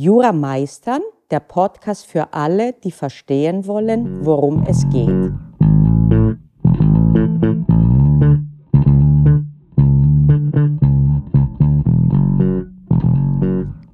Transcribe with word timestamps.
Jura 0.00 0.30
Meistern, 0.30 1.02
der 1.28 1.40
Podcast 1.40 2.06
für 2.06 2.32
alle, 2.32 2.72
die 2.72 2.92
verstehen 2.92 3.66
wollen, 3.66 4.24
worum 4.24 4.62
es 4.62 4.88
geht. 4.90 5.08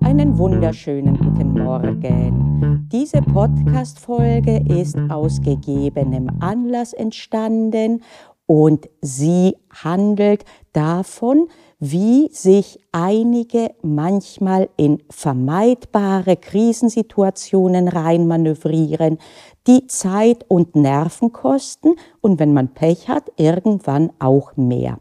Einen 0.02 0.36
wunderschönen 0.36 1.16
guten 1.16 1.54
Morgen. 1.54 2.86
Diese 2.92 3.22
Podcast-Folge 3.22 4.62
ist 4.68 4.98
aus 5.08 5.40
gegebenem 5.40 6.28
Anlass 6.40 6.92
entstanden 6.92 8.02
und 8.46 8.88
sie 9.00 9.56
handelt 9.70 10.44
davon, 10.72 11.48
wie 11.78 12.28
sich 12.32 12.78
einige 12.92 13.74
manchmal 13.82 14.68
in 14.76 15.02
vermeidbare 15.10 16.36
Krisensituationen 16.36 17.88
reinmanövrieren, 17.88 19.18
die 19.66 19.86
Zeit 19.86 20.44
und 20.48 20.76
Nerven 20.76 21.32
kosten 21.32 21.96
und 22.20 22.38
wenn 22.38 22.52
man 22.52 22.68
Pech 22.68 23.08
hat, 23.08 23.32
irgendwann 23.36 24.12
auch 24.18 24.56
mehr. 24.56 24.98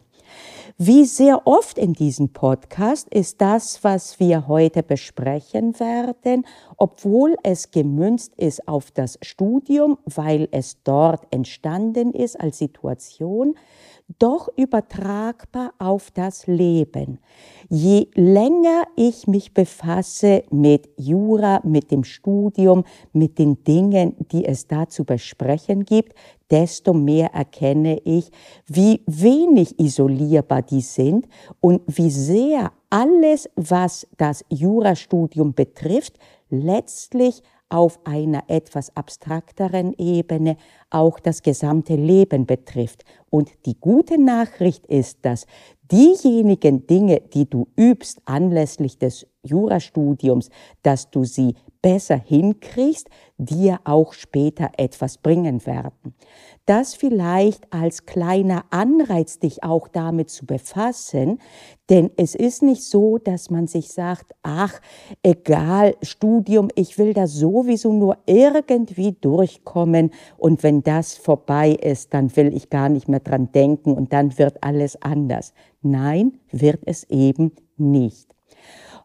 Wie 0.76 1.04
sehr 1.04 1.46
oft 1.46 1.78
in 1.78 1.92
diesem 1.92 2.30
Podcast 2.30 3.08
ist 3.14 3.40
das, 3.40 3.84
was 3.84 4.18
wir 4.18 4.48
heute 4.48 4.82
besprechen 4.82 5.78
werden, 5.78 6.44
obwohl 6.76 7.36
es 7.44 7.70
gemünzt 7.70 8.34
ist 8.34 8.66
auf 8.66 8.90
das 8.90 9.16
Studium, 9.22 9.98
weil 10.04 10.48
es 10.50 10.82
dort 10.82 11.28
entstanden 11.30 12.10
ist 12.10 12.40
als 12.40 12.58
Situation, 12.58 13.54
doch 14.18 14.48
übertragbar 14.56 15.72
auf 15.78 16.10
das 16.10 16.46
Leben. 16.46 17.18
Je 17.68 18.08
länger 18.14 18.84
ich 18.96 19.26
mich 19.26 19.54
befasse 19.54 20.44
mit 20.50 20.90
Jura, 20.96 21.60
mit 21.64 21.90
dem 21.90 22.04
Studium, 22.04 22.84
mit 23.12 23.38
den 23.38 23.64
Dingen, 23.64 24.14
die 24.30 24.44
es 24.44 24.66
da 24.66 24.88
zu 24.88 25.04
besprechen 25.04 25.84
gibt, 25.84 26.14
desto 26.50 26.92
mehr 26.92 27.32
erkenne 27.32 27.98
ich, 28.04 28.30
wie 28.66 29.00
wenig 29.06 29.78
isolierbar 29.80 30.62
die 30.62 30.82
sind 30.82 31.26
und 31.60 31.82
wie 31.86 32.10
sehr 32.10 32.72
alles, 32.90 33.48
was 33.56 34.06
das 34.18 34.44
Jurastudium 34.50 35.54
betrifft, 35.54 36.18
letztlich 36.50 37.42
auf 37.74 37.98
einer 38.04 38.44
etwas 38.46 38.96
abstrakteren 38.96 39.94
Ebene 39.98 40.56
auch 40.90 41.18
das 41.18 41.42
gesamte 41.42 41.96
Leben 41.96 42.46
betrifft. 42.46 43.04
Und 43.30 43.50
die 43.66 43.74
gute 43.80 44.16
Nachricht 44.16 44.86
ist, 44.86 45.18
dass 45.22 45.46
diejenigen 45.90 46.86
Dinge, 46.86 47.20
die 47.20 47.48
du 47.48 47.66
übst 47.76 48.20
anlässlich 48.24 48.98
des 48.98 49.26
Jurastudiums, 49.42 50.50
dass 50.82 51.10
du 51.10 51.24
sie 51.24 51.54
besser 51.82 52.16
hinkriegst, 52.16 53.10
dir 53.36 53.78
auch 53.84 54.14
später 54.14 54.70
etwas 54.78 55.18
bringen 55.18 55.66
werden. 55.66 56.14
Das 56.64 56.94
vielleicht 56.94 57.70
als 57.74 58.06
kleiner 58.06 58.64
Anreiz, 58.70 59.38
dich 59.38 59.62
auch 59.62 59.86
damit 59.88 60.30
zu 60.30 60.46
befassen, 60.46 61.40
denn 61.90 62.10
es 62.16 62.34
ist 62.34 62.62
nicht 62.62 62.84
so, 62.84 63.18
dass 63.18 63.50
man 63.50 63.66
sich 63.66 63.92
sagt, 63.92 64.32
ach, 64.42 64.80
egal, 65.22 65.94
Studium, 66.00 66.68
ich 66.74 66.96
will 66.96 67.12
da 67.12 67.26
sowieso 67.26 67.92
nur 67.92 68.16
irgendwie 68.24 69.12
durchkommen 69.12 70.10
und 70.38 70.62
wenn 70.62 70.82
das 70.82 71.18
vorbei 71.18 71.72
ist, 71.72 72.14
dann 72.14 72.34
will 72.34 72.56
ich 72.56 72.70
gar 72.70 72.88
nicht 72.88 73.08
mehr 73.08 73.20
dran 73.20 73.52
denken 73.52 73.92
und 73.92 74.14
dann 74.14 74.38
wird 74.38 74.64
alles 74.64 75.02
anders. 75.02 75.52
Nein, 75.84 76.40
wird 76.50 76.80
es 76.86 77.04
eben 77.10 77.52
nicht. 77.76 78.34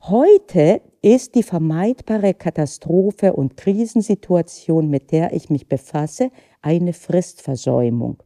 Heute 0.03 0.81
ist 1.01 1.35
die 1.35 1.43
vermeidbare 1.43 2.33
Katastrophe 2.33 3.33
und 3.33 3.57
Krisensituation, 3.57 4.89
mit 4.89 5.11
der 5.11 5.33
ich 5.33 5.49
mich 5.49 5.67
befasse, 5.67 6.31
eine 6.61 6.93
Fristversäumung. 6.93 8.23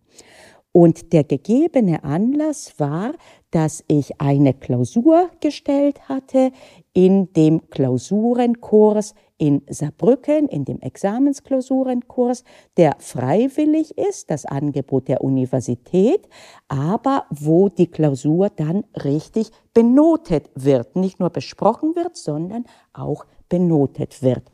Und 0.73 1.13
der 1.13 1.23
gegebene 1.23 2.03
Anlass 2.03 2.73
war, 2.79 3.13
dass 3.51 3.83
ich 3.87 4.19
eine 4.19 4.55
Klausur 4.55 5.29
gestellt 5.39 6.09
hatte 6.09 6.51
in 6.93 7.31
dem 7.33 7.69
Klausurenkurs 7.69 9.13
in 9.37 9.61
Saarbrücken, 9.69 10.47
in 10.47 10.65
dem 10.65 10.79
Examensklausurenkurs, 10.79 12.43
der 12.77 12.95
freiwillig 12.97 13.97
ist, 13.97 14.31
das 14.31 14.45
Angebot 14.45 15.07
der 15.07 15.23
Universität, 15.23 16.27
aber 16.67 17.25
wo 17.29 17.69
die 17.69 17.87
Klausur 17.87 18.49
dann 18.49 18.83
richtig 19.03 19.51
benotet 19.73 20.49
wird, 20.55 20.95
nicht 20.95 21.19
nur 21.19 21.29
besprochen 21.29 21.95
wird, 21.95 22.15
sondern 22.15 22.65
auch 22.93 23.25
benotet 23.49 24.23
wird. 24.23 24.52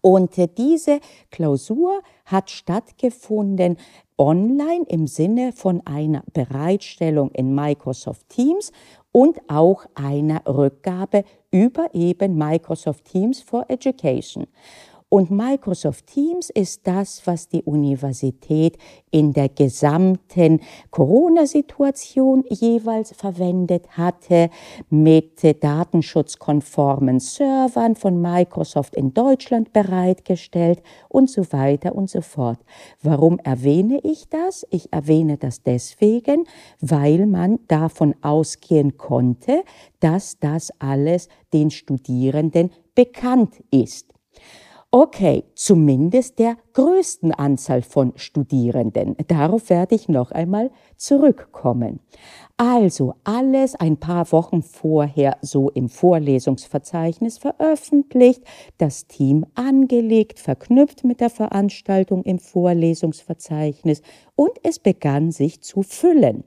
Und 0.00 0.36
diese 0.58 1.00
Klausur 1.30 2.00
hat 2.24 2.50
stattgefunden 2.50 3.76
online 4.16 4.84
im 4.88 5.06
Sinne 5.06 5.52
von 5.52 5.80
einer 5.86 6.22
Bereitstellung 6.32 7.30
in 7.32 7.54
Microsoft 7.54 8.28
Teams 8.28 8.72
und 9.12 9.40
auch 9.48 9.86
einer 9.94 10.42
Rückgabe 10.46 11.24
über 11.50 11.88
eben 11.94 12.36
Microsoft 12.36 13.06
Teams 13.06 13.40
for 13.40 13.64
Education. 13.68 14.46
Und 15.12 15.28
Microsoft 15.32 16.06
Teams 16.06 16.50
ist 16.50 16.86
das, 16.86 17.26
was 17.26 17.48
die 17.48 17.64
Universität 17.64 18.78
in 19.10 19.32
der 19.32 19.48
gesamten 19.48 20.60
Corona-Situation 20.92 22.44
jeweils 22.48 23.10
verwendet 23.10 23.96
hatte, 23.96 24.50
mit 24.88 25.42
datenschutzkonformen 25.42 27.18
Servern 27.18 27.96
von 27.96 28.22
Microsoft 28.22 28.94
in 28.94 29.12
Deutschland 29.12 29.72
bereitgestellt 29.72 30.80
und 31.08 31.28
so 31.28 31.52
weiter 31.52 31.96
und 31.96 32.08
so 32.08 32.20
fort. 32.20 32.60
Warum 33.02 33.40
erwähne 33.40 33.98
ich 34.04 34.28
das? 34.28 34.64
Ich 34.70 34.92
erwähne 34.92 35.38
das 35.38 35.64
deswegen, 35.64 36.44
weil 36.80 37.26
man 37.26 37.58
davon 37.66 38.14
ausgehen 38.22 38.96
konnte, 38.96 39.64
dass 39.98 40.38
das 40.38 40.70
alles 40.78 41.28
den 41.52 41.72
Studierenden 41.72 42.70
bekannt 42.94 43.60
ist. 43.72 44.06
Okay, 44.92 45.44
zumindest 45.54 46.40
der 46.40 46.56
größten 46.72 47.30
Anzahl 47.30 47.82
von 47.82 48.12
Studierenden. 48.16 49.14
Darauf 49.28 49.70
werde 49.70 49.94
ich 49.94 50.08
noch 50.08 50.32
einmal 50.32 50.72
zurückkommen. 50.96 52.00
Also 52.56 53.14
alles 53.22 53.76
ein 53.76 53.98
paar 53.98 54.32
Wochen 54.32 54.64
vorher 54.64 55.36
so 55.42 55.70
im 55.70 55.88
Vorlesungsverzeichnis 55.88 57.38
veröffentlicht, 57.38 58.42
das 58.78 59.06
Team 59.06 59.46
angelegt, 59.54 60.40
verknüpft 60.40 61.04
mit 61.04 61.20
der 61.20 61.30
Veranstaltung 61.30 62.24
im 62.24 62.40
Vorlesungsverzeichnis 62.40 64.02
und 64.34 64.58
es 64.64 64.80
begann 64.80 65.30
sich 65.30 65.60
zu 65.60 65.82
füllen. 65.82 66.42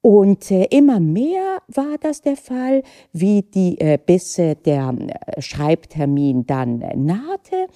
Und 0.00 0.50
äh, 0.50 0.64
immer 0.70 1.00
mehr 1.00 1.60
war 1.66 1.96
das 2.00 2.22
der 2.22 2.36
Fall, 2.36 2.82
wie 3.12 3.42
die, 3.42 3.80
äh, 3.80 3.98
bis 4.04 4.38
äh, 4.38 4.54
der 4.54 4.94
Schreibtermin 5.38 6.46
dann 6.46 6.80
äh, 6.82 6.96
nahte. 6.96 7.66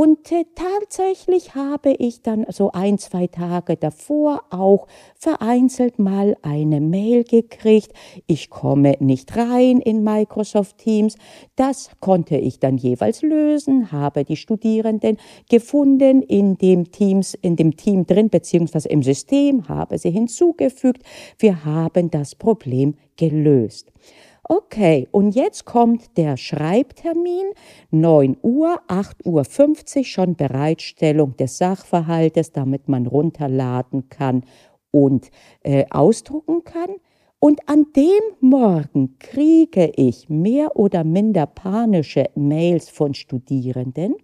Und 0.00 0.32
tatsächlich 0.54 1.56
habe 1.56 1.90
ich 1.90 2.22
dann 2.22 2.46
so 2.50 2.70
ein, 2.70 2.98
zwei 2.98 3.26
Tage 3.26 3.74
davor 3.74 4.44
auch 4.50 4.86
vereinzelt 5.16 5.98
mal 5.98 6.36
eine 6.42 6.80
Mail 6.80 7.24
gekriegt. 7.24 7.92
Ich 8.28 8.48
komme 8.48 8.94
nicht 9.00 9.36
rein 9.36 9.80
in 9.80 10.04
Microsoft 10.04 10.78
Teams. 10.78 11.16
Das 11.56 11.90
konnte 11.98 12.36
ich 12.36 12.60
dann 12.60 12.76
jeweils 12.76 13.22
lösen, 13.22 13.90
habe 13.90 14.22
die 14.22 14.36
Studierenden 14.36 15.16
gefunden 15.50 16.22
in 16.22 16.56
dem 16.58 16.92
Teams, 16.92 17.34
in 17.34 17.56
dem 17.56 17.76
Team 17.76 18.06
drin, 18.06 18.30
beziehungsweise 18.30 18.88
im 18.90 19.02
System, 19.02 19.66
habe 19.66 19.98
sie 19.98 20.12
hinzugefügt. 20.12 21.02
Wir 21.40 21.64
haben 21.64 22.08
das 22.12 22.36
Problem 22.36 22.94
gelöst. 23.16 23.90
Okay, 24.50 25.06
und 25.10 25.34
jetzt 25.34 25.66
kommt 25.66 26.16
der 26.16 26.38
Schreibtermin, 26.38 27.52
9 27.90 28.38
Uhr, 28.40 28.80
8 28.88 29.26
Uhr 29.26 29.44
50, 29.44 30.10
schon 30.10 30.36
Bereitstellung 30.36 31.36
des 31.36 31.58
Sachverhaltes, 31.58 32.52
damit 32.52 32.88
man 32.88 33.06
runterladen 33.06 34.08
kann 34.08 34.44
und 34.90 35.30
äh, 35.64 35.84
ausdrucken 35.90 36.64
kann. 36.64 36.96
Und 37.40 37.60
an 37.68 37.86
dem 37.94 38.20
Morgen 38.40 39.16
kriege 39.20 39.92
ich 39.94 40.28
mehr 40.28 40.74
oder 40.74 41.04
minder 41.04 41.46
panische 41.46 42.30
Mails 42.34 42.88
von 42.88 43.14
Studierenden, 43.14 44.16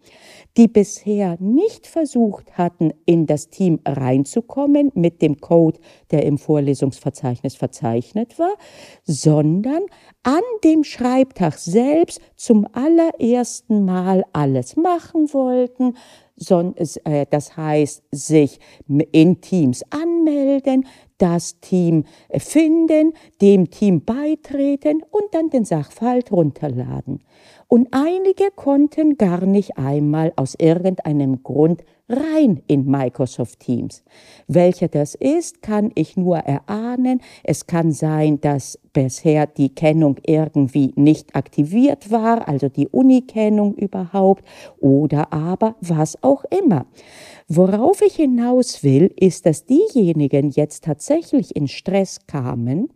die 0.57 0.67
bisher 0.67 1.37
nicht 1.39 1.87
versucht 1.87 2.59
hatten, 2.59 2.93
in 3.07 3.27
das 3.27 3.51
Team 3.51 3.79
reinzukommen 3.87 4.91
mit 4.95 5.23
dem 5.23 5.41
Code, 5.41 5.79
der 6.11 6.25
im 6.25 6.39
Vorlesungsverzeichnis 6.39 7.55
verzeichnet 7.55 8.37
war, 8.41 8.55
sondern 9.05 9.83
an 10.25 10.43
dem 10.65 10.83
Schreibtag 10.83 11.55
selbst 11.59 12.21
zum 12.35 12.67
allerersten 12.73 13.85
Mal 13.85 14.25
alles 14.33 14.75
machen 14.75 15.33
wollten, 15.33 15.95
das 16.37 17.57
heißt, 17.57 18.03
sich 18.11 18.59
in 19.13 19.41
Teams 19.41 19.83
anmelden, 19.91 20.87
das 21.19 21.61
Team 21.61 22.05
finden, 22.37 23.13
dem 23.41 23.71
Team 23.71 24.05
beitreten 24.05 25.03
und 25.11 25.33
dann 25.33 25.51
den 25.51 25.65
Sachverhalt 25.65 26.33
runterladen. 26.33 27.23
Und 27.75 27.89
einige 27.91 28.53
konnten 28.55 29.19
gar 29.19 29.45
nicht 29.45 29.79
einmal 29.79 30.33
aus 30.37 30.55
irgendeinem 30.57 31.43
Grund 31.43 31.83
rein 32.09 32.63
in 32.69 32.87
Microsoft 32.87 33.59
Teams. 33.59 34.05
Welcher 34.47 34.87
das 34.87 35.17
ist, 35.17 35.61
kann 35.61 35.91
ich 35.97 36.17
nur 36.17 36.37
erahnen. 36.37 37.21
Es 37.43 37.67
kann 37.67 37.91
sein, 37.91 38.41
dass 38.41 38.79
bisher 38.93 39.49
die 39.49 39.75
Kennung 39.75 40.19
irgendwie 40.25 40.93
nicht 40.95 41.35
aktiviert 41.35 42.13
war, 42.13 42.47
also 42.47 42.69
die 42.69 42.87
Uni-Kennung 42.87 43.75
überhaupt, 43.75 44.45
oder 44.79 45.33
aber 45.33 45.75
was 45.81 46.23
auch 46.23 46.45
immer. 46.45 46.87
Worauf 47.49 48.03
ich 48.03 48.15
hinaus 48.15 48.85
will, 48.85 49.13
ist, 49.19 49.47
dass 49.47 49.65
diejenigen 49.65 50.51
jetzt 50.51 50.85
tatsächlich 50.85 51.57
in 51.57 51.67
Stress 51.67 52.29
kamen, 52.29 52.91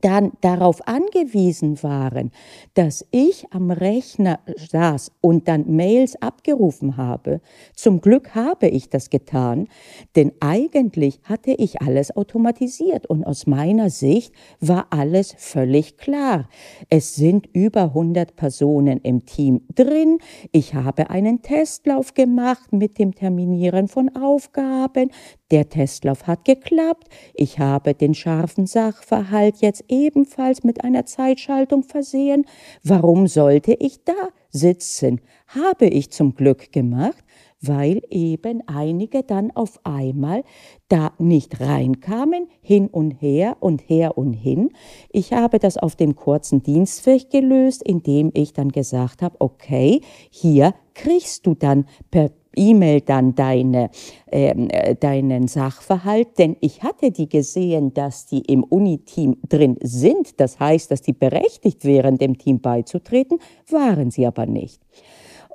dann 0.00 0.32
darauf 0.40 0.86
angewiesen 0.88 1.80
waren, 1.82 2.32
dass 2.74 3.06
ich 3.12 3.46
am 3.52 3.70
Rechner 3.70 4.40
saß 4.56 5.12
und 5.20 5.46
dann 5.46 5.76
Mails 5.76 6.20
abgerufen 6.20 6.96
habe. 6.96 7.40
Zum 7.74 8.00
Glück 8.00 8.34
habe 8.34 8.66
ich 8.66 8.90
das 8.90 9.10
getan, 9.10 9.68
denn 10.16 10.32
eigentlich 10.40 11.20
hatte 11.22 11.52
ich 11.52 11.82
alles 11.82 12.16
automatisiert 12.16 13.06
und 13.06 13.24
aus 13.24 13.46
meiner 13.46 13.90
Sicht 13.90 14.34
war 14.60 14.88
alles 14.90 15.34
völlig 15.38 15.98
klar. 15.98 16.48
Es 16.90 17.14
sind 17.14 17.46
über 17.52 17.82
100 17.82 18.34
Personen 18.34 18.98
im 19.02 19.24
Team 19.24 19.60
drin. 19.72 20.18
Ich 20.50 20.74
habe 20.74 21.10
einen 21.10 21.42
Testlauf 21.42 22.14
gemacht 22.14 22.72
mit 22.72 22.98
dem 22.98 23.14
Terminieren 23.14 23.86
von 23.86 24.14
Aufgaben. 24.16 25.12
Der 25.52 25.68
Testlauf 25.68 26.26
hat 26.26 26.44
geklappt. 26.44 27.08
Ich 27.32 27.60
habe 27.60 27.94
den 27.94 28.14
scharfen 28.14 28.66
Sachverhalt 28.66 29.58
jetzt 29.58 29.84
ebenfalls 29.88 30.64
mit 30.64 30.82
einer 30.82 31.06
Zeitschaltung 31.06 31.84
versehen. 31.84 32.46
Warum 32.82 33.28
sollte 33.28 33.72
ich 33.78 34.02
da 34.04 34.30
sitzen? 34.50 35.20
Habe 35.46 35.86
ich 35.86 36.10
zum 36.10 36.34
Glück 36.34 36.72
gemacht, 36.72 37.22
weil 37.60 38.02
eben 38.10 38.60
einige 38.66 39.22
dann 39.22 39.52
auf 39.52 39.78
einmal 39.84 40.42
da 40.88 41.12
nicht 41.18 41.60
reinkamen, 41.60 42.48
hin 42.60 42.88
und 42.88 43.12
her 43.12 43.56
und 43.60 43.88
her 43.88 44.18
und 44.18 44.32
hin. 44.32 44.70
Ich 45.10 45.32
habe 45.32 45.60
das 45.60 45.76
auf 45.76 45.94
dem 45.94 46.16
kurzen 46.16 46.64
Dienstweg 46.64 47.30
gelöst, 47.30 47.84
indem 47.84 48.32
ich 48.34 48.52
dann 48.52 48.70
gesagt 48.70 49.22
habe, 49.22 49.36
okay, 49.38 50.00
hier 50.28 50.74
kriegst 50.94 51.46
du 51.46 51.54
dann 51.54 51.86
per 52.10 52.30
E-Mail 52.56 53.02
dann 53.02 53.34
deine, 53.34 53.90
ähm, 54.32 54.68
äh, 54.70 54.94
deinen 54.94 55.46
Sachverhalt, 55.48 56.38
denn 56.38 56.56
ich 56.60 56.82
hatte 56.82 57.10
die 57.10 57.28
gesehen, 57.28 57.94
dass 57.94 58.26
die 58.26 58.40
im 58.40 58.64
Uni-Team 58.64 59.36
drin 59.48 59.76
sind. 59.82 60.40
Das 60.40 60.58
heißt, 60.58 60.90
dass 60.90 61.02
die 61.02 61.12
berechtigt 61.12 61.84
wären, 61.84 62.18
dem 62.18 62.38
Team 62.38 62.60
beizutreten, 62.60 63.38
waren 63.68 64.10
sie 64.10 64.26
aber 64.26 64.46
nicht. 64.46 64.80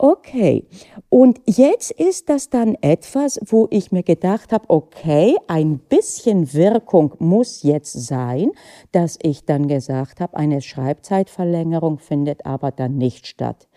Okay, 0.03 0.65
und 1.09 1.39
jetzt 1.45 1.91
ist 1.91 2.29
das 2.29 2.49
dann 2.49 2.73
etwas, 2.81 3.39
wo 3.45 3.67
ich 3.69 3.91
mir 3.91 4.01
gedacht 4.01 4.51
habe, 4.51 4.65
okay, 4.67 5.35
ein 5.47 5.77
bisschen 5.77 6.55
Wirkung 6.55 7.13
muss 7.19 7.61
jetzt 7.61 8.07
sein, 8.07 8.49
dass 8.91 9.19
ich 9.21 9.45
dann 9.45 9.67
gesagt 9.67 10.19
habe, 10.19 10.37
eine 10.37 10.61
Schreibzeitverlängerung 10.61 11.99
findet 11.99 12.47
aber 12.47 12.71
dann 12.71 12.97
nicht 12.97 13.27
statt. 13.27 13.67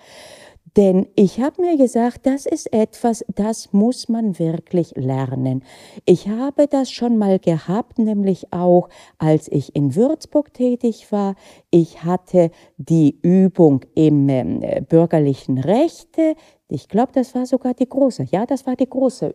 Denn 0.76 1.06
ich 1.14 1.40
habe 1.40 1.62
mir 1.62 1.76
gesagt, 1.76 2.26
das 2.26 2.46
ist 2.46 2.72
etwas, 2.72 3.24
das 3.32 3.72
muss 3.72 4.08
man 4.08 4.38
wirklich 4.40 4.92
lernen. 4.96 5.62
Ich 6.04 6.28
habe 6.28 6.66
das 6.66 6.90
schon 6.90 7.16
mal 7.16 7.38
gehabt, 7.38 7.98
nämlich 7.98 8.52
auch 8.52 8.88
als 9.18 9.46
ich 9.50 9.76
in 9.76 9.94
Würzburg 9.94 10.52
tätig 10.52 11.12
war. 11.12 11.36
Ich 11.70 12.02
hatte 12.02 12.50
die 12.76 13.18
Übung 13.22 13.84
im 13.94 14.28
äh, 14.28 14.82
bürgerlichen 14.88 15.58
Rechte. 15.58 16.34
Ich 16.66 16.88
glaube, 16.88 17.12
das 17.12 17.34
war 17.36 17.46
sogar 17.46 17.74
die 17.74 17.88
große. 17.88 18.26
Ja, 18.32 18.44
das 18.44 18.66
war 18.66 18.74
die 18.74 18.88
große 18.88 19.34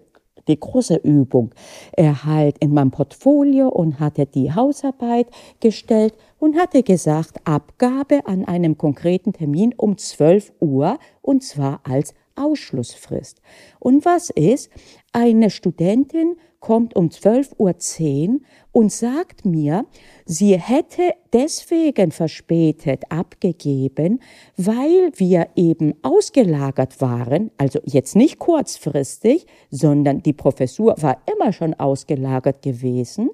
die 0.49 0.59
große 0.59 0.95
Übung. 0.97 1.51
Er 1.93 2.25
halt 2.25 2.57
in 2.59 2.73
meinem 2.73 2.91
Portfolio 2.91 3.69
und 3.69 3.99
hatte 3.99 4.25
die 4.25 4.53
Hausarbeit 4.53 5.27
gestellt 5.61 6.15
und 6.39 6.57
hatte 6.57 6.83
gesagt, 6.83 7.37
Abgabe 7.45 8.25
an 8.25 8.43
einem 8.45 8.77
konkreten 8.77 9.31
Termin 9.31 9.73
um 9.77 9.97
12 9.97 10.51
Uhr 10.59 10.99
und 11.21 11.43
zwar 11.43 11.81
als 11.83 12.13
Ausschlussfrist. 12.35 13.41
Und 13.79 14.05
was 14.05 14.29
ist? 14.29 14.69
Eine 15.11 15.49
Studentin 15.49 16.35
kommt 16.59 16.95
um 16.95 17.07
12.10 17.07 18.29
Uhr 18.29 18.39
und 18.71 18.91
sagt 18.91 19.45
mir, 19.45 19.85
sie 20.25 20.57
hätte 20.59 21.13
deswegen 21.33 22.11
verspätet 22.11 23.03
abgegeben, 23.09 24.21
weil 24.57 25.11
wir 25.15 25.47
eben 25.55 25.93
ausgelagert 26.01 27.01
waren, 27.01 27.51
also 27.57 27.79
jetzt 27.85 28.15
nicht 28.15 28.39
kurzfristig, 28.39 29.45
sondern 29.71 30.21
die 30.21 30.33
Professur 30.33 30.95
war 30.99 31.21
immer 31.33 31.53
schon 31.53 31.73
ausgelagert 31.73 32.61
gewesen. 32.61 33.29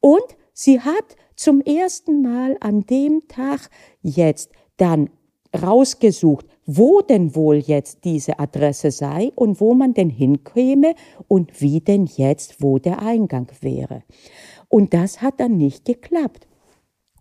Und 0.00 0.36
sie 0.52 0.80
hat 0.80 1.16
zum 1.36 1.60
ersten 1.60 2.22
Mal 2.22 2.56
an 2.60 2.86
dem 2.86 3.22
Tag 3.28 3.68
jetzt 4.02 4.50
dann 4.76 5.10
rausgesucht, 5.54 6.46
wo 6.66 7.00
denn 7.00 7.34
wohl 7.34 7.56
jetzt 7.56 8.04
diese 8.04 8.38
Adresse 8.38 8.90
sei 8.90 9.32
und 9.34 9.60
wo 9.60 9.74
man 9.74 9.94
denn 9.94 10.10
hinkäme 10.10 10.94
und 11.28 11.60
wie 11.60 11.80
denn 11.80 12.06
jetzt 12.06 12.62
wo 12.62 12.78
der 12.78 13.00
Eingang 13.02 13.48
wäre. 13.60 14.02
Und 14.68 14.94
das 14.94 15.22
hat 15.22 15.40
dann 15.40 15.56
nicht 15.56 15.84
geklappt. 15.84 16.46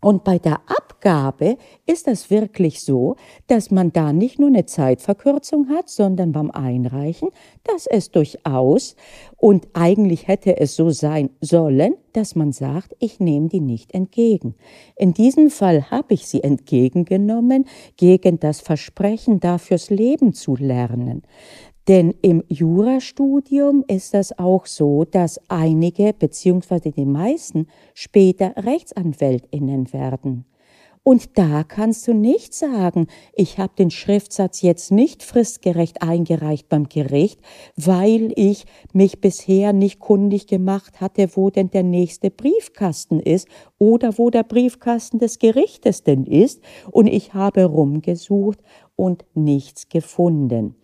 Und 0.04 0.26
bei 0.26 0.38
der 0.38 0.60
Abgabe 0.68 1.58
ist 1.86 2.08
das 2.08 2.30
wirklich 2.30 2.82
so, 2.82 3.16
dass 3.48 3.72
man 3.72 3.94
da 3.94 4.12
nicht 4.12 4.38
nur 4.38 4.50
eine 4.50 4.66
Zeitverkürzung 4.66 5.70
hat, 5.70 5.88
sondern 5.88 6.34
beim 6.34 6.52
Einreichen, 6.52 7.30
dass 7.64 7.88
es 7.88 8.12
durchaus 8.12 8.98
und 9.38 9.70
eigentlich 9.74 10.28
hätte 10.28 10.60
es 10.60 10.76
so 10.76 10.90
sein 10.90 11.30
sollen, 11.40 11.96
dass 12.12 12.36
man 12.36 12.52
sagt, 12.52 12.96
ich 13.00 13.22
nehme 13.22 13.48
die 13.48 13.62
nicht 13.62 13.94
entgegen. 13.94 14.56
In 14.98 15.14
diesem 15.14 15.50
Fall 15.50 15.90
habe 15.90 16.16
ich 16.16 16.28
sie 16.28 16.44
entgegengenommen 16.44 17.66
gegen 17.96 18.42
das 18.42 18.60
Versprechen, 18.60 19.40
dafürs 19.40 19.90
Leben 19.90 20.34
zu 20.34 20.58
lernen. 20.58 21.24
Denn 21.88 22.14
im 22.22 22.44
Jurastudium 22.48 23.84
ist 23.88 24.14
das 24.14 24.38
auch 24.40 24.66
so, 24.66 25.04
dass 25.04 25.40
einige 25.50 26.14
bzw. 26.14 26.92
die 26.92 27.06
meisten 27.06 27.68
später 27.94 28.54
Rechtsanwältinnen 28.56 29.92
werden. 29.92 30.46
Und 31.06 31.38
da 31.38 31.66
kannst 31.66 32.08
du 32.08 32.14
nicht 32.14 32.54
sagen, 32.54 33.08
ich 33.34 33.58
habe 33.58 33.74
den 33.78 33.92
Schriftsatz 33.92 34.62
jetzt 34.62 34.90
nicht 34.90 35.22
fristgerecht 35.22 36.02
eingereicht 36.02 36.70
beim 36.70 36.88
Gericht, 36.88 37.42
weil 37.76 38.32
ich 38.38 38.64
mich 38.94 39.20
bisher 39.20 39.74
nicht 39.74 40.00
kundig 40.00 40.48
gemacht 40.48 41.02
hatte, 41.02 41.28
wo 41.36 41.50
denn 41.50 41.70
der 41.70 41.84
nächste 41.84 42.32
Briefkasten 42.32 43.20
ist 43.20 43.50
oder 43.84 44.18
wo 44.18 44.30
der 44.30 44.44
Briefkasten 44.44 45.20
des 45.20 45.40
Gerichtes 45.40 46.04
denn 46.04 46.26
ist. 46.26 46.62
Und 46.90 47.08
ich 47.08 47.34
habe 47.34 47.66
rumgesucht 47.66 48.60
und 48.96 49.26
nichts 49.34 49.90
gefunden. 49.90 50.76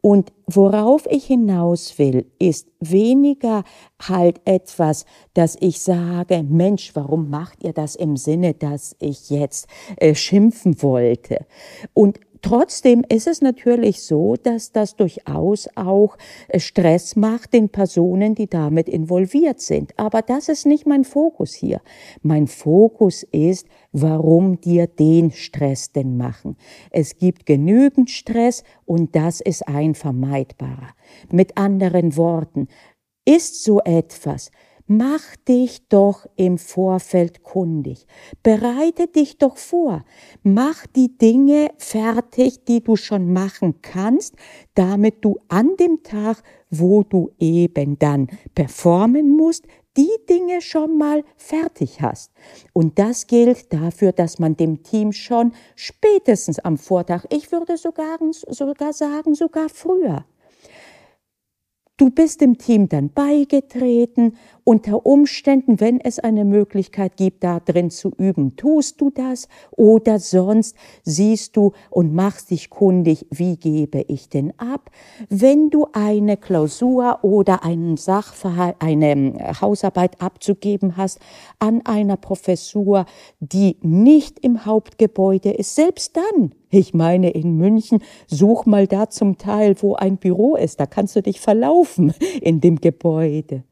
Und 0.00 0.32
worauf 0.46 1.06
ich 1.10 1.26
hinaus 1.26 1.98
will, 1.98 2.24
ist 2.38 2.68
weniger 2.80 3.64
halt 4.00 4.40
etwas, 4.46 5.04
dass 5.34 5.56
ich 5.60 5.80
sage, 5.80 6.42
Mensch, 6.48 6.92
warum 6.94 7.28
macht 7.28 7.64
ihr 7.64 7.74
das 7.74 7.96
im 7.96 8.16
Sinne, 8.16 8.54
dass 8.54 8.96
ich 8.98 9.28
jetzt 9.28 9.66
äh, 9.96 10.14
schimpfen 10.14 10.80
wollte? 10.82 11.44
Und 11.92 12.18
Trotzdem 12.42 13.04
ist 13.08 13.26
es 13.26 13.42
natürlich 13.42 14.02
so, 14.02 14.36
dass 14.36 14.72
das 14.72 14.96
durchaus 14.96 15.68
auch 15.74 16.16
äh, 16.48 16.60
Stress 16.60 17.16
macht 17.16 17.52
den 17.52 17.68
Personen, 17.68 18.34
die 18.34 18.48
damit 18.48 18.88
involviert 18.88 19.60
sind. 19.60 19.92
Aber 19.98 20.22
das 20.22 20.48
ist 20.48 20.66
nicht 20.66 20.86
mein 20.86 21.04
Fokus 21.04 21.54
hier. 21.54 21.80
Mein 22.22 22.46
Fokus 22.46 23.22
ist, 23.22 23.66
warum 23.92 24.60
dir 24.60 24.86
den 24.86 25.30
Stress 25.30 25.92
denn 25.92 26.16
machen. 26.16 26.56
Es 26.90 27.16
gibt 27.16 27.46
genügend 27.46 28.10
Stress 28.10 28.62
und 28.84 29.16
das 29.16 29.40
ist 29.40 29.66
ein 29.66 29.94
vermeidbarer. 29.94 30.90
Mit 31.30 31.56
anderen 31.56 32.16
Worten, 32.16 32.68
ist 33.28 33.62
so 33.62 33.80
etwas, 33.80 34.50
Mach 34.90 35.36
dich 35.46 35.86
doch 35.90 36.24
im 36.36 36.56
Vorfeld 36.56 37.42
kundig. 37.42 38.06
Bereite 38.42 39.06
dich 39.06 39.36
doch 39.36 39.58
vor. 39.58 40.02
Mach 40.42 40.86
die 40.86 41.18
Dinge 41.18 41.68
fertig, 41.76 42.64
die 42.64 42.82
du 42.82 42.96
schon 42.96 43.30
machen 43.30 43.82
kannst, 43.82 44.36
damit 44.74 45.22
du 45.26 45.40
an 45.48 45.76
dem 45.78 46.02
Tag, 46.02 46.42
wo 46.70 47.02
du 47.02 47.30
eben 47.38 47.98
dann 47.98 48.28
performen 48.54 49.28
musst, 49.28 49.66
die 49.98 50.08
Dinge 50.26 50.62
schon 50.62 50.96
mal 50.96 51.22
fertig 51.36 52.00
hast. 52.00 52.32
Und 52.72 52.98
das 52.98 53.26
gilt 53.26 53.70
dafür, 53.74 54.12
dass 54.12 54.38
man 54.38 54.56
dem 54.56 54.82
Team 54.84 55.12
schon 55.12 55.52
spätestens 55.76 56.60
am 56.60 56.78
Vortag, 56.78 57.26
ich 57.28 57.52
würde 57.52 57.76
sogar, 57.76 58.18
sogar 58.48 58.94
sagen, 58.94 59.34
sogar 59.34 59.68
früher, 59.68 60.24
Du 61.98 62.10
bist 62.10 62.40
dem 62.42 62.58
Team 62.58 62.88
dann 62.88 63.10
beigetreten. 63.10 64.36
Unter 64.62 65.04
Umständen, 65.04 65.80
wenn 65.80 66.00
es 66.00 66.20
eine 66.20 66.44
Möglichkeit 66.44 67.16
gibt, 67.16 67.42
da 67.42 67.58
drin 67.58 67.90
zu 67.90 68.12
üben, 68.16 68.54
tust 68.54 69.00
du 69.00 69.10
das. 69.10 69.48
Oder 69.72 70.20
sonst 70.20 70.76
siehst 71.02 71.56
du 71.56 71.72
und 71.90 72.14
machst 72.14 72.52
dich 72.52 72.70
kundig, 72.70 73.26
wie 73.30 73.56
gebe 73.56 74.04
ich 74.06 74.28
denn 74.28 74.52
ab. 74.60 74.92
Wenn 75.28 75.70
du 75.70 75.88
eine 75.92 76.36
Klausur 76.36 77.18
oder 77.22 77.64
einen 77.64 77.96
Sachverhalt, 77.96 78.76
eine 78.78 79.10
ähm, 79.10 79.34
Hausarbeit 79.60 80.22
abzugeben 80.22 80.96
hast 80.96 81.18
an 81.58 81.84
einer 81.84 82.16
Professur, 82.16 83.06
die 83.40 83.76
nicht 83.82 84.38
im 84.38 84.64
Hauptgebäude 84.64 85.50
ist, 85.50 85.74
selbst 85.74 86.16
dann 86.16 86.52
ich 86.70 86.94
meine, 86.94 87.30
in 87.30 87.56
München, 87.56 88.02
such 88.26 88.66
mal 88.66 88.86
da 88.86 89.08
zum 89.08 89.38
Teil, 89.38 89.76
wo 89.80 89.94
ein 89.94 90.16
Büro 90.16 90.56
ist, 90.56 90.80
da 90.80 90.86
kannst 90.86 91.16
du 91.16 91.22
dich 91.22 91.40
verlaufen 91.40 92.14
in 92.40 92.60
dem 92.60 92.80
Gebäude. 92.80 93.64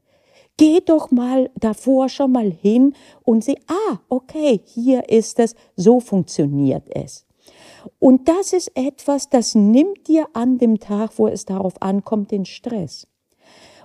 Geh 0.59 0.81
doch 0.81 1.11
mal 1.11 1.51
davor 1.57 2.09
schon 2.09 2.33
mal 2.33 2.51
hin 2.51 2.95
und 3.25 3.45
sieh, 3.45 3.59
ah, 3.69 3.99
okay, 4.09 4.61
hier 4.65 5.09
ist 5.11 5.39
es, 5.39 5.55
so 5.77 6.01
funktioniert 6.01 6.85
es. 6.89 7.27
Und 7.99 8.29
das 8.29 8.53
ist 8.53 8.73
etwas, 8.75 9.29
das 9.29 9.55
nimmt 9.55 10.09
dir 10.09 10.27
an 10.33 10.59
dem 10.59 10.81
Tag, 10.81 11.13
wo 11.19 11.29
es 11.29 11.45
darauf 11.45 11.81
ankommt, 11.83 12.31
den 12.31 12.47
Stress. 12.47 13.07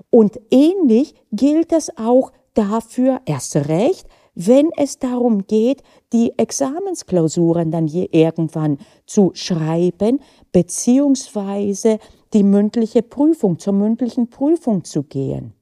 Und 0.10 0.39
ähnlich 0.50 1.13
gilt 1.32 1.72
das 1.72 1.98
auch 1.98 2.32
dafür, 2.53 3.22
erst 3.25 3.56
recht, 3.56 4.08
wenn 4.48 4.69
es 4.77 5.00
darum 5.00 5.45
geht, 5.48 5.83
die 6.13 6.38
Examensklausuren 6.38 7.71
dann 7.71 7.88
hier 7.88 8.13
irgendwann 8.13 8.77
zu 9.05 9.31
schreiben, 9.33 10.19
beziehungsweise 10.51 12.00
die 12.33 12.43
mündliche 12.43 13.01
Prüfung, 13.01 13.60
zur 13.60 13.74
mündlichen 13.74 14.29
Prüfung 14.29 14.83
zu 14.83 15.03
gehen. 15.03 15.53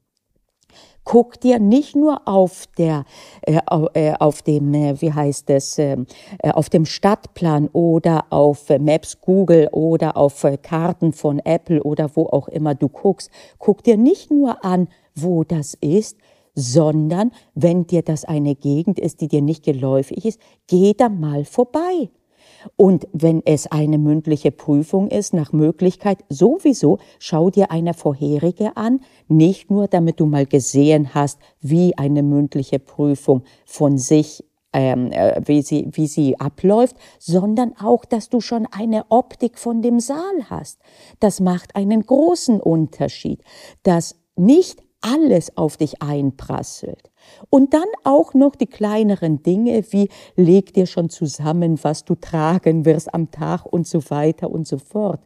Guck 1.04 1.40
dir 1.40 1.58
nicht 1.58 1.96
nur 1.96 2.28
auf 2.28 2.66
der, 2.78 3.04
äh, 3.42 3.58
äh 3.94 4.14
auf 4.20 4.42
dem, 4.42 4.72
äh, 4.74 5.00
wie 5.00 5.12
heißt 5.12 5.48
es, 5.50 5.78
ähm, 5.78 6.06
äh, 6.38 6.50
auf 6.50 6.68
dem 6.68 6.84
Stadtplan 6.84 7.68
oder 7.72 8.26
auf 8.30 8.68
Maps 8.78 9.20
Google 9.20 9.68
oder 9.72 10.16
auf 10.16 10.46
Karten 10.62 11.12
von 11.12 11.40
Apple 11.40 11.82
oder 11.82 12.10
wo 12.14 12.26
auch 12.26 12.48
immer 12.48 12.74
du 12.74 12.88
guckst. 12.88 13.30
Guck 13.58 13.82
dir 13.82 13.96
nicht 13.96 14.30
nur 14.30 14.64
an, 14.64 14.88
wo 15.14 15.42
das 15.42 15.74
ist, 15.80 16.16
sondern 16.60 17.32
wenn 17.54 17.86
dir 17.86 18.02
das 18.02 18.24
eine 18.24 18.54
Gegend 18.54 18.98
ist, 18.98 19.20
die 19.20 19.28
dir 19.28 19.42
nicht 19.42 19.64
geläufig 19.64 20.24
ist, 20.24 20.40
geh 20.66 20.94
da 20.94 21.08
mal 21.08 21.44
vorbei. 21.44 22.10
Und 22.76 23.08
wenn 23.12 23.42
es 23.46 23.66
eine 23.68 23.96
mündliche 23.96 24.50
Prüfung 24.50 25.08
ist, 25.08 25.32
nach 25.32 25.52
Möglichkeit 25.52 26.18
sowieso, 26.28 26.98
schau 27.18 27.48
dir 27.48 27.70
eine 27.70 27.94
vorherige 27.94 28.76
an, 28.76 29.00
nicht 29.28 29.70
nur 29.70 29.88
damit 29.88 30.20
du 30.20 30.26
mal 30.26 30.44
gesehen 30.44 31.14
hast, 31.14 31.38
wie 31.60 31.96
eine 31.96 32.22
mündliche 32.22 32.78
Prüfung 32.78 33.42
von 33.64 33.96
sich 33.96 34.44
ähm, 34.72 35.10
äh, 35.10 35.40
wie, 35.46 35.62
sie, 35.62 35.88
wie 35.90 36.06
sie 36.06 36.38
abläuft, 36.38 36.94
sondern 37.18 37.74
auch, 37.76 38.04
dass 38.04 38.28
du 38.28 38.40
schon 38.40 38.66
eine 38.70 39.04
Optik 39.08 39.58
von 39.58 39.82
dem 39.82 39.98
Saal 39.98 40.48
hast. 40.48 40.78
Das 41.18 41.40
macht 41.40 41.74
einen 41.74 42.06
großen 42.06 42.60
Unterschied, 42.60 43.42
dass 43.82 44.14
nicht 44.36 44.84
alles 45.00 45.56
auf 45.56 45.76
dich 45.76 46.02
einprasselt. 46.02 47.10
Und 47.48 47.74
dann 47.74 47.86
auch 48.04 48.34
noch 48.34 48.54
die 48.54 48.66
kleineren 48.66 49.42
Dinge 49.42 49.84
wie 49.90 50.08
leg 50.36 50.72
dir 50.74 50.86
schon 50.86 51.10
zusammen, 51.10 51.78
was 51.82 52.04
du 52.04 52.14
tragen 52.14 52.84
wirst 52.84 53.12
am 53.14 53.30
Tag 53.30 53.66
und 53.66 53.86
so 53.86 54.02
weiter 54.10 54.50
und 54.50 54.66
so 54.66 54.78
fort. 54.78 55.20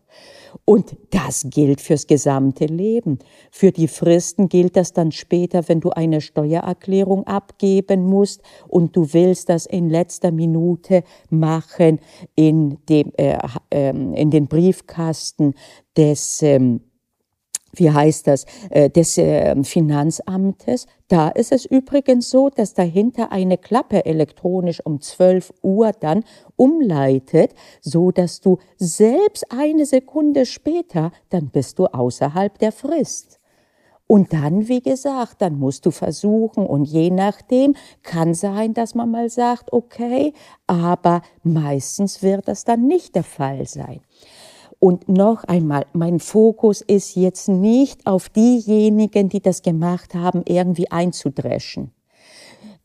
Und 0.65 0.97
das 1.11 1.47
gilt 1.51 1.81
fürs 1.81 2.07
gesamte 2.07 2.67
Leben. 2.67 3.19
Für 3.51 3.73
die 3.73 3.89
Fristen 3.89 4.49
gilt 4.49 4.77
das 4.77 4.93
dann 4.93 5.13
später, 5.13 5.69
wenn 5.69 5.81
du 5.81 5.91
eine 5.91 6.21
Steuererklärung 6.21 7.27
abgeben 7.27 8.07
musst 8.07 8.43
und 8.69 8.97
du 8.97 9.13
willst 9.13 9.49
das 9.49 9.67
in 9.67 9.91
letzter 9.91 10.31
Minute 10.31 11.03
machen 11.31 12.01
in, 12.37 12.79
dem, 12.89 13.13
äh, 13.17 13.39
äh, 13.71 13.91
in 13.91 14.31
den 14.31 14.47
Briefkasten 14.47 15.55
des 15.97 16.43
ähm, 16.43 16.81
wie 17.77 17.91
heißt 17.91 18.27
das, 18.27 18.47
äh, 18.71 18.91
des 18.91 19.19
ähm, 19.19 19.65
Finanzamtes. 19.65 20.87
Da 21.09 21.29
ist 21.29 21.53
es 21.53 21.65
übrigens 21.65 22.31
so, 22.31 22.49
dass 22.49 22.75
dahinter 22.75 23.33
eine 23.33 23.59
Klappe 23.59 24.05
elektronisch 24.07 24.81
um 24.85 25.01
12 25.01 25.53
Uhr 25.63 25.93
dann 25.93 26.25
umleitet, 26.57 27.55
so 27.81 28.11
dass 28.11 28.41
du 28.41 28.59
selbst 28.77 29.47
eine 29.51 29.87
Sekunde 29.87 30.47
später, 30.47 31.13
dann 31.31 31.49
bist 31.49 31.79
du 31.79 31.87
außerhalb 31.87 32.59
der 32.59 32.73
Frist. 32.73 33.41
Und 34.07 34.35
dann, 34.35 34.69
wie 34.69 34.83
gesagt, 34.83 35.41
dann 35.41 35.59
musst 35.59 35.87
du 35.87 35.91
versuchen 35.91 36.67
und 36.67 36.85
je 36.85 37.11
nachdem 37.11 37.75
kann 38.03 38.35
sein, 38.35 38.75
dass 38.75 38.95
man 38.95 39.11
mal 39.11 39.31
sagt, 39.31 39.73
okay, 39.73 40.35
aber 40.67 41.23
meistens 41.43 42.23
wird 42.23 42.47
das 42.47 42.65
dann 42.65 42.87
nicht 42.87 43.15
der 43.15 43.25
Fall 43.25 43.67
sein. 43.67 44.01
Und 44.79 45.09
noch 45.09 45.45
einmal, 45.45 45.87
mein 45.93 46.21
Fokus 46.21 46.81
ist 46.81 47.17
jetzt 47.17 47.49
nicht 47.49 48.07
auf 48.07 48.29
diejenigen, 48.29 49.29
die 49.29 49.41
das 49.41 49.63
gemacht 49.63 50.15
haben, 50.15 50.43
irgendwie 50.47 50.91
einzudreschen, 50.91 51.93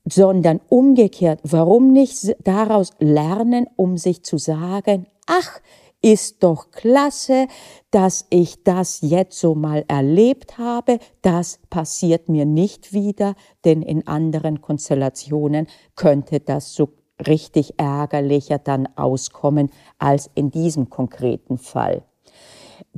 sondern 0.06 0.62
umgekehrt, 0.70 1.42
warum 1.44 1.92
nicht 1.92 2.36
daraus 2.44 2.92
lernen, 3.00 3.68
um 3.76 3.98
sich 3.98 4.24
zu 4.24 4.38
sagen, 4.38 5.08
ach, 5.26 5.60
ist 6.02 6.44
doch 6.44 6.72
klasse, 6.72 7.48
dass 7.92 8.26
ich 8.30 8.64
das 8.64 9.00
jetzt 9.02 9.38
so 9.38 9.56
mal 9.56 9.84
erlebt 9.88 10.58
habe. 10.58 11.00
Das 11.22 11.60
passiert 11.70 12.30
mir 12.30 12.46
nicht 12.46 12.94
wieder, 12.94 13.36
denn 13.66 13.82
in 13.82 14.08
anderen 14.08 14.62
Konstellationen 14.62 15.68
könnte 15.96 16.40
das 16.40 16.74
so 16.74 16.90
richtig 17.28 17.74
ärgerlicher 17.78 18.60
dann 18.60 18.88
auskommen 18.96 19.70
als 19.98 20.30
in 20.36 20.52
diesem 20.52 20.90
konkreten 20.90 21.58
Fall. 21.58 22.04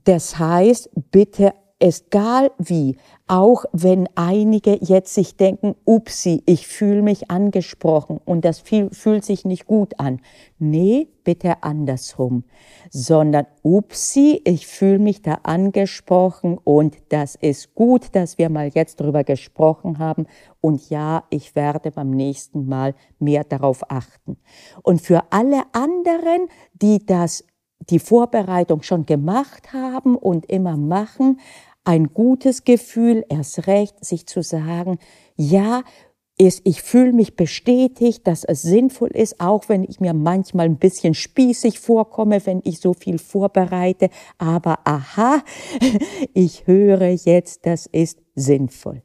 Das 0.04 0.38
heißt, 0.38 0.90
bitte 1.12 1.54
egal 1.82 2.52
wie, 2.60 2.96
auch 3.28 3.66
wenn 3.72 4.08
einige 4.16 4.78
jetzt 4.82 5.14
sich 5.14 5.36
denken, 5.36 5.76
upsi, 5.86 6.44
ich 6.46 6.68
fühle 6.68 7.02
mich 7.02 7.32
angesprochen 7.32 8.20
und 8.24 8.46
das 8.46 8.60
fühlt 8.60 9.26
sich 9.26 9.46
nicht 9.46 9.66
gut 9.66 10.00
an. 10.00 10.22
Nee, 10.60 11.08
bitte 11.24 11.64
andersrum, 11.64 12.44
sondern 12.90 13.48
upsi, 13.64 14.42
ich 14.44 14.68
fühle 14.68 15.00
mich 15.00 15.22
da 15.22 15.40
angesprochen 15.44 16.60
und 16.64 16.98
das 17.10 17.36
ist 17.36 17.74
gut, 17.74 18.16
dass 18.16 18.38
wir 18.38 18.50
mal 18.50 18.70
jetzt 18.74 19.00
drüber 19.00 19.24
gesprochen 19.24 19.98
haben 19.98 20.28
und 20.60 20.90
ja, 20.90 21.24
ich 21.30 21.56
werde 21.56 21.92
beim 21.92 22.12
nächsten 22.12 22.68
Mal 22.68 22.94
mehr 23.18 23.44
darauf 23.44 23.90
achten. 23.90 24.38
Und 24.84 25.02
für 25.02 25.24
alle 25.32 25.64
anderen, 25.74 26.48
die 26.74 27.06
das 27.06 27.44
die 27.90 28.00
Vorbereitung 28.00 28.84
schon 28.84 29.06
gemacht 29.06 29.74
haben 29.74 30.16
und 30.16 30.46
immer 30.48 30.78
machen, 30.78 31.40
ein 31.84 32.14
gutes 32.14 32.64
Gefühl, 32.64 33.26
erst 33.30 33.68
recht, 33.68 34.04
sich 34.04 34.28
zu 34.28 34.44
sagen, 34.44 35.00
ja, 35.36 35.84
ist, 36.38 36.62
ich 36.64 36.82
fühle 36.82 37.14
mich 37.14 37.36
bestätigt, 37.36 38.26
dass 38.26 38.44
es 38.44 38.64
sinnvoll 38.64 39.10
ist, 39.10 39.40
auch 39.40 39.70
wenn 39.70 39.84
ich 39.84 40.00
mir 40.00 40.14
manchmal 40.14 40.66
ein 40.66 40.78
bisschen 40.78 41.14
spießig 41.14 41.80
vorkomme, 41.80 42.44
wenn 42.46 42.62
ich 42.64 42.80
so 42.80 42.94
viel 42.94 43.20
vorbereite. 43.20 44.10
Aber 44.40 44.80
aha, 44.86 45.44
ich 46.34 46.66
höre 46.66 47.10
jetzt, 47.10 47.68
das 47.68 47.86
ist 47.86 48.20
sinnvoll. 48.34 49.04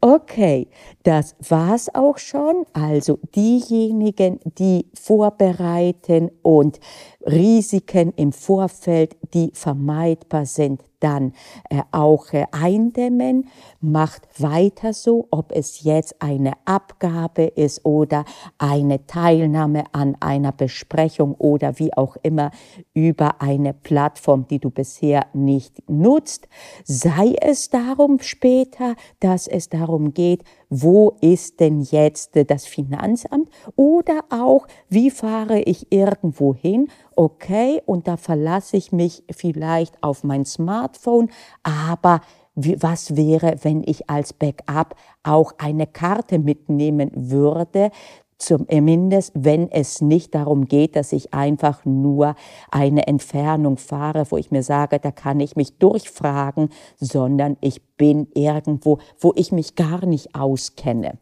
Okay, 0.00 0.68
das 1.02 1.34
war's 1.48 1.92
auch 1.92 2.18
schon. 2.18 2.64
Also 2.72 3.18
diejenigen, 3.34 4.38
die 4.44 4.86
vorbereiten 4.94 6.30
und 6.42 6.78
Risiken 7.26 8.12
im 8.16 8.32
Vorfeld, 8.32 9.16
die 9.34 9.50
vermeidbar 9.52 10.46
sind, 10.46 10.82
dann 11.00 11.32
äh, 11.70 11.82
auch 11.92 12.32
äh, 12.32 12.46
eindämmen, 12.52 13.48
macht 13.80 14.28
weiter 14.38 14.92
so, 14.92 15.28
ob 15.30 15.52
es 15.52 15.82
jetzt 15.82 16.20
eine 16.20 16.52
Abgabe 16.64 17.44
ist 17.44 17.84
oder 17.84 18.24
eine 18.58 19.06
Teilnahme 19.06 19.84
an 19.92 20.16
einer 20.20 20.52
Besprechung 20.52 21.34
oder 21.34 21.78
wie 21.78 21.92
auch 21.94 22.16
immer 22.22 22.50
über 22.94 23.42
eine 23.42 23.74
Plattform, 23.74 24.46
die 24.48 24.58
du 24.58 24.70
bisher 24.70 25.26
nicht 25.34 25.88
nutzt. 25.88 26.48
Sei 26.84 27.34
es 27.40 27.70
darum 27.70 28.18
später, 28.20 28.94
dass 29.20 29.46
es 29.46 29.68
darum 29.68 30.14
geht, 30.14 30.44
wo 30.68 31.16
ist 31.20 31.60
denn 31.60 31.80
jetzt 31.80 32.32
das 32.48 32.66
Finanzamt? 32.66 33.48
Oder 33.76 34.24
auch, 34.30 34.66
wie 34.88 35.10
fahre 35.10 35.60
ich 35.60 35.90
irgendwo 35.90 36.54
hin? 36.54 36.88
Okay, 37.14 37.80
und 37.86 38.08
da 38.08 38.16
verlasse 38.16 38.76
ich 38.76 38.92
mich 38.92 39.24
vielleicht 39.30 40.02
auf 40.02 40.24
mein 40.24 40.44
Smartphone, 40.44 41.30
aber 41.62 42.20
was 42.56 43.16
wäre, 43.16 43.56
wenn 43.62 43.82
ich 43.84 44.08
als 44.08 44.32
Backup 44.32 44.96
auch 45.22 45.52
eine 45.58 45.86
Karte 45.86 46.38
mitnehmen 46.38 47.10
würde, 47.14 47.90
Zumindest, 48.38 49.32
wenn 49.34 49.70
es 49.72 50.02
nicht 50.02 50.34
darum 50.34 50.66
geht, 50.66 50.94
dass 50.94 51.12
ich 51.12 51.32
einfach 51.32 51.86
nur 51.86 52.34
eine 52.70 53.06
Entfernung 53.06 53.78
fahre, 53.78 54.26
wo 54.30 54.36
ich 54.36 54.50
mir 54.50 54.62
sage, 54.62 54.98
da 54.98 55.10
kann 55.10 55.40
ich 55.40 55.56
mich 55.56 55.78
durchfragen, 55.78 56.68
sondern 57.00 57.56
ich 57.62 57.82
bin 57.96 58.28
irgendwo, 58.34 58.98
wo 59.18 59.32
ich 59.36 59.52
mich 59.52 59.74
gar 59.74 60.04
nicht 60.04 60.34
auskenne. 60.34 61.18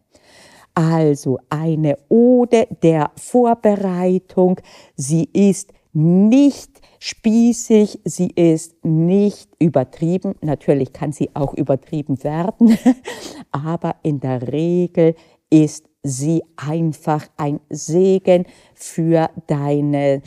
Also 0.74 1.38
eine 1.50 1.96
Ode 2.08 2.66
der 2.82 3.12
Vorbereitung. 3.14 4.60
Sie 4.96 5.28
ist 5.32 5.72
nicht 5.92 6.80
spießig, 6.98 8.00
sie 8.04 8.30
ist 8.34 8.84
nicht 8.84 9.48
übertrieben. 9.60 10.34
Natürlich 10.40 10.92
kann 10.92 11.12
sie 11.12 11.30
auch 11.34 11.54
übertrieben 11.54 12.24
werden, 12.24 12.76
aber 13.52 13.94
in 14.02 14.18
der 14.18 14.50
Regel 14.52 15.14
ist 15.48 15.88
sie 16.04 16.44
einfach 16.56 17.26
ein 17.36 17.58
Segen 17.70 18.46
für 18.74 19.30
deine 19.48 20.22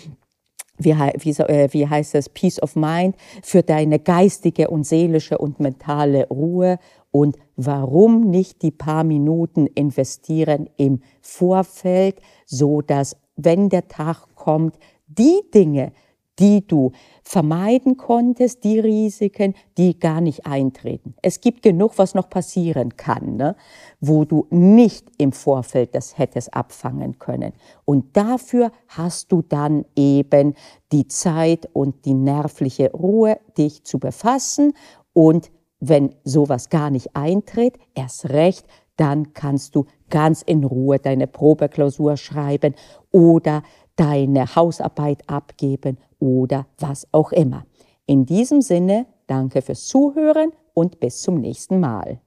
wie, 0.79 0.93
wie, 0.93 1.29
äh, 1.41 1.69
wie 1.71 1.87
heißt 1.87 2.13
das, 2.13 2.29
Peace 2.29 2.61
of 2.61 2.75
Mind, 2.75 3.15
für 3.41 3.63
deine 3.63 3.99
geistige 3.99 4.69
und 4.69 4.85
seelische 4.85 5.37
und 5.37 5.59
mentale 5.59 6.27
Ruhe. 6.27 6.77
Und 7.11 7.37
warum 7.55 8.29
nicht 8.29 8.61
die 8.61 8.71
paar 8.71 9.03
Minuten 9.03 9.65
investieren 9.67 10.69
im 10.77 11.01
Vorfeld, 11.21 12.21
so 12.45 12.81
dass 12.81 13.17
wenn 13.35 13.69
der 13.69 13.87
Tag 13.87 14.35
kommt, 14.35 14.77
die 15.07 15.41
Dinge, 15.53 15.93
die 16.39 16.67
du 16.67 16.91
vermeiden 17.27 17.97
konntest, 17.97 18.63
die 18.63 18.79
Risiken, 18.79 19.53
die 19.77 19.99
gar 19.99 20.21
nicht 20.21 20.45
eintreten. 20.45 21.13
Es 21.21 21.41
gibt 21.41 21.61
genug, 21.61 21.97
was 21.97 22.15
noch 22.15 22.29
passieren 22.29 22.95
kann, 22.95 23.35
ne? 23.35 23.57
wo 23.99 24.23
du 24.23 24.47
nicht 24.49 25.09
im 25.17 25.33
Vorfeld 25.33 25.93
das 25.93 26.17
hättest 26.17 26.53
abfangen 26.53 27.19
können. 27.19 27.51
Und 27.83 28.15
dafür 28.15 28.71
hast 28.87 29.33
du 29.33 29.41
dann 29.41 29.83
eben 29.97 30.53
die 30.93 31.09
Zeit 31.09 31.67
und 31.73 32.05
die 32.05 32.13
nervliche 32.13 32.93
Ruhe, 32.93 33.37
dich 33.57 33.83
zu 33.83 33.99
befassen. 33.99 34.71
Und 35.11 35.51
wenn 35.81 36.15
sowas 36.23 36.69
gar 36.69 36.89
nicht 36.89 37.13
eintritt, 37.13 37.77
erst 37.93 38.29
recht, 38.29 38.65
dann 38.95 39.33
kannst 39.33 39.75
du 39.75 39.85
ganz 40.09 40.43
in 40.43 40.63
Ruhe 40.63 40.97
deine 40.97 41.27
Probeklausur 41.27 42.15
schreiben 42.15 42.73
oder 43.11 43.63
deine 43.97 44.55
Hausarbeit 44.55 45.29
abgeben 45.29 45.97
oder 46.19 46.65
was 46.79 47.05
auch 47.11 47.33
immer. 47.33 47.65
In 48.05 48.25
diesem 48.25 48.61
Sinne, 48.61 49.05
danke 49.27 49.61
fürs 49.61 49.87
Zuhören 49.87 50.53
und 50.73 51.01
bis 51.01 51.21
zum 51.21 51.41
nächsten 51.41 51.81
Mal. 51.81 52.21